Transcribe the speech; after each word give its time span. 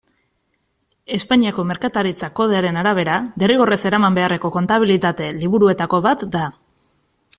Espainiako 1.17 1.65
Merkataritza 1.71 2.29
Kodea 2.39 2.63
arabera, 2.83 3.19
derrigorrez 3.43 3.79
eraman 3.91 4.17
beharreko 4.19 4.51
kontabilitate-liburuetako 4.57 6.01
bat 6.09 6.27
da. 6.39 6.49